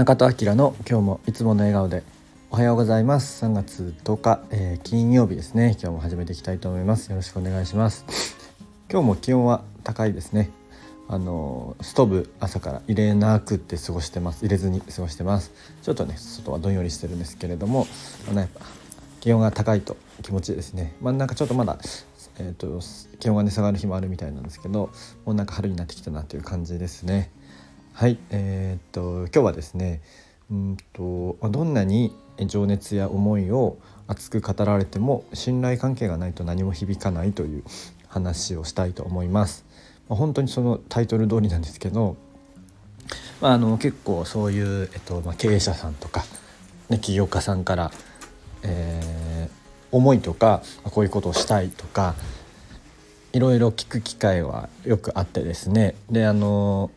[0.00, 2.02] 中田明の今日もいつもの笑顔で。
[2.50, 3.44] おはようございます。
[3.44, 5.76] 3月10日、えー、金曜日ですね。
[5.78, 7.10] 今日も始めていきたいと思います。
[7.10, 8.06] よろしくお願いします。
[8.90, 10.52] 今日も気温は高いですね。
[11.06, 14.42] あのストーブ朝から入れなくって過ごしてます。
[14.42, 15.52] 入れずに過ごしてます。
[15.82, 17.86] ちょっとね外はどんよりしてるんですけれども
[18.26, 18.64] あのやっぱ
[19.20, 20.96] 気温が高いと気持ちいいですね。
[21.02, 21.78] まあなんかちょっとまだ
[22.38, 22.80] えーと、
[23.18, 24.90] 気温がね下がる日もあるみたいなんですけど
[25.26, 27.30] もうなんか春になってきたなという感じですね。
[28.00, 30.00] はいえー、っと今日はですね
[30.50, 33.76] うんとどんなに情熱や思いを
[34.06, 37.62] 熱く語られても信頼関係がないと何も響かないという
[38.08, 39.66] 話をしたいと思います。
[40.08, 42.16] まあ、本当にそのタイトル通りなんですけど、
[43.42, 46.24] まあ、あの結構そういう、えっとまあ、経営者さんとか、
[46.88, 47.90] ね、起業家さんから、
[48.62, 49.54] えー、
[49.94, 52.14] 思いとかこういうことをしたいとか
[53.34, 56.90] いろいろ聞く機会はよくあってですねであの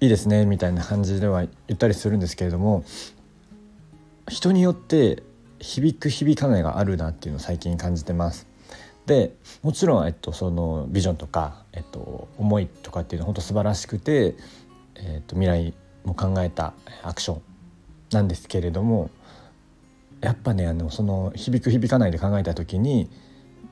[0.00, 2.84] いいですねみたいな感じでは言ったりするんですけれども
[4.28, 5.22] 人によって
[5.58, 8.46] 響く響かないがあるなっていうのを最近感じてます。
[9.06, 14.34] でもちろん、えっと、そのビジョンとか、えっと、思いとかっていうのは本当素晴らしくて、
[14.96, 15.74] えっと、未来
[16.04, 16.74] も考えた
[17.04, 17.42] アクション
[18.10, 19.10] なんですけれども
[20.20, 23.08] やっぱねあのその響く響かないで考えた時に、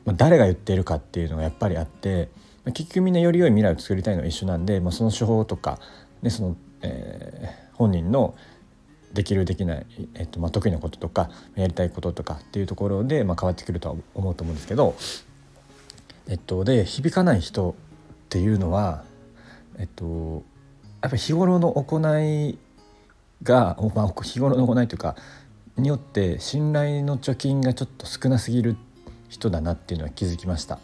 [0.05, 2.29] ま、誰が言っているかっていうのがやっぱりあって、
[2.65, 5.81] ま、結局みんなより良い未来を作りたいのは一緒なんで、まあ、その手法とか、
[6.25, 8.37] ねそのえー、本人の
[9.15, 14.95] できるできない、えっとまあ、得意なこととかやりたいこととかっていうところで、まあ、変わってくるとは思うと思うんですけど、
[16.29, 17.75] えっと、で響かない人っ
[18.29, 19.05] ていうのは、
[19.79, 20.43] えっと、
[21.01, 22.59] やっぱり日頃の行い
[23.43, 25.17] が、まあ、日頃の行いというか
[25.77, 28.77] によって信頼の貯金がちょっと少なすぎる
[29.29, 30.79] 人だなっていうのは気づきました。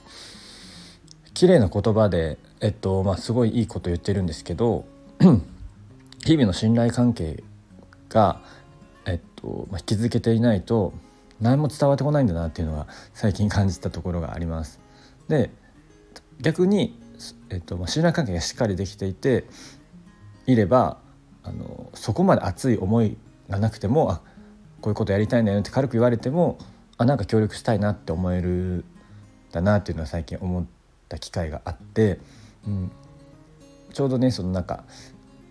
[1.34, 4.84] 綺麗な言葉でえっとまあすごいいいこと言ってるんですけど
[6.24, 7.42] 日々の信頼関係
[8.08, 8.40] が
[9.04, 10.92] えっと、まあ、引き続けていないと
[11.40, 14.80] 何も伝わってこないんだなっていうのが最近感じたところがあります。
[15.28, 15.50] で
[16.40, 16.98] 逆に、
[17.50, 19.44] えっとまあ、信頼関係がしっかりできていて
[20.46, 20.98] いれば
[21.42, 23.16] あのそこまで熱い思い
[23.48, 24.16] がなくてもあ
[24.80, 26.58] こういうことやりたいんだよって軽く言われても
[26.96, 28.84] あなんか協力したいなって思える
[29.52, 30.66] だなっていうのは最近思っ
[31.08, 32.18] た機会があって、
[32.66, 32.92] うん、
[34.00, 34.84] ちょうどねそのなんか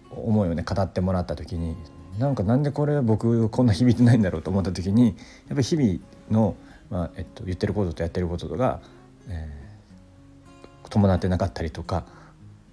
[0.09, 1.75] 思いをね語ってもらった時に
[2.17, 5.15] なんかなんでこれ僕こんな響いてないんだろうと思った時にやっ
[5.49, 5.99] ぱり日々
[6.31, 6.55] の、
[6.89, 8.79] まあえっと、言ってることとやってることとか、
[9.27, 12.07] えー、伴ってなかったりとか、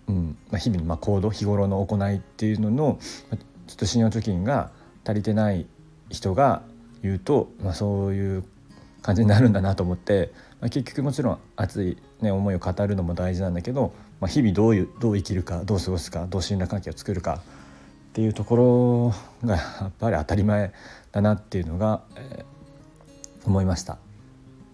[0.09, 2.99] うんまあ、日々のまあ行動日頃の行いっていうのの
[3.67, 4.71] ちょっと信用貯金が
[5.05, 5.67] 足りてない
[6.09, 6.63] 人が
[7.03, 8.45] 言うと、まあ、そういう
[9.03, 10.33] 感じになるんだなと思って、
[10.67, 19.13] まあ、結局もちろん熱い、ね、思いを語るのも大事なんだけど、まあ、日々どういうどう生きるかどう過ごすかどう信頼関係を作るかっていうとこ
[19.45, 20.73] ろがやっぱり当たり前
[21.13, 23.99] だなっていうのが、えー、思いました。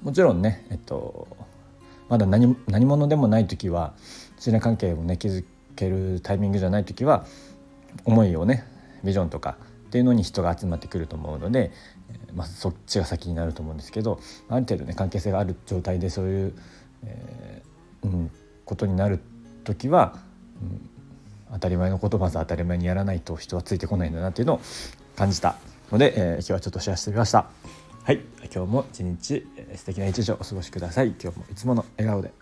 [0.03, 1.29] もちろんね、えっと、
[2.09, 3.93] まだ何何者でもない時は
[4.39, 5.45] 信頼関係をね築
[5.77, 7.27] けるタイミングじゃない時は
[8.07, 8.65] 思いをね
[9.05, 9.59] ビジョンとか
[9.93, 11.71] っていうのに人が集まってくると思うので、
[12.35, 16.55] まあ、そっちが先になると思うんですけどある程度ね関係性がある状態でそういう、
[17.05, 18.31] えー、うん、
[18.65, 19.21] ことになる
[19.65, 20.17] 時は、
[20.63, 20.91] うん、
[21.53, 24.61] 当たり前のことまず当たり前にやらないと人はついてこないんだなっていうのを
[25.15, 25.57] 感じた
[25.91, 27.51] ので、えー、今日はちょっとシェアしてみました。
[28.05, 28.21] はい。
[28.53, 31.15] 今日も一日素敵な一日をお過ごしください。
[31.23, 32.42] 今日もいつもの笑顔で。